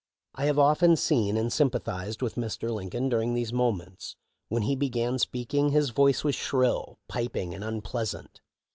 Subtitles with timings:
[0.33, 2.71] I have often seen and sympathized with Air.
[2.71, 4.15] Lincoln during these moments.
[4.47, 8.41] When he began speaking, his voice was shrill, piping, and unpleasant.